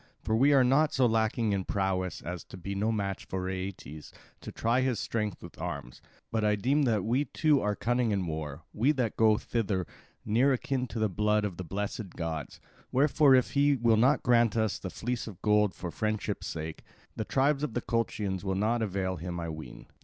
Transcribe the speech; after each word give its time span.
For 0.23 0.35
we 0.35 0.51
are 0.51 0.63
not 0.63 0.91
so 0.95 1.05
lacking 1.05 1.53
in 1.53 1.63
prowess 1.63 2.23
as 2.23 2.43
to 2.45 2.57
be 2.57 2.73
no 2.73 2.91
match 2.91 3.25
for 3.25 3.47
Aeetes 3.47 4.11
to 4.39 4.51
try 4.51 4.81
his 4.81 4.99
strength 4.99 5.43
with 5.43 5.61
arms; 5.61 6.01
but 6.31 6.43
I 6.43 6.55
deem 6.55 6.85
that 6.85 7.03
we 7.05 7.25
too 7.25 7.61
are 7.61 7.75
cunning 7.75 8.09
in 8.09 8.25
war, 8.25 8.63
we 8.73 8.93
that 8.93 9.15
go 9.15 9.37
thither, 9.37 9.85
near 10.25 10.53
akin 10.53 10.87
to 10.87 10.97
the 10.97 11.07
blood 11.07 11.45
of 11.45 11.57
the 11.57 11.63
blessed 11.63 12.15
gods. 12.15 12.59
Wherefore 12.91 13.35
if 13.35 13.51
he 13.51 13.75
will 13.75 13.95
not 13.95 14.23
grant 14.23 14.57
us 14.57 14.79
the 14.79 14.89
fleece 14.89 15.27
of 15.27 15.39
gold 15.43 15.75
for 15.75 15.91
friendship's 15.91 16.47
sake, 16.47 16.81
the 17.15 17.23
tribes 17.23 17.61
of 17.61 17.75
the 17.75 17.81
Colchians 17.81 18.43
will 18.43 18.55
not 18.55 18.81
avail 18.81 19.17
him, 19.17 19.39
I 19.39 19.49
ween." 19.49 19.85